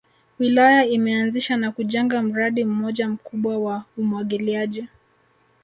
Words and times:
Wilaya 0.39 0.85
imeanzisha 0.85 1.57
na 1.57 1.71
kujenga 1.71 2.21
mradi 2.23 2.65
mmoja 2.65 3.09
mkubwa 3.09 3.57
wa 3.57 3.85
umwagiliaji 3.97 4.87